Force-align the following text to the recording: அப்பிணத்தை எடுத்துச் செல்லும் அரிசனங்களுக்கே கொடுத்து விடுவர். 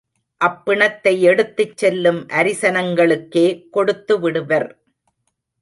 அப்பிணத்தை 0.41 1.13
எடுத்துச் 1.21 1.77
செல்லும் 1.77 2.21
அரிசனங்களுக்கே 2.27 3.47
கொடுத்து 3.69 4.19
விடுவர். 4.19 4.69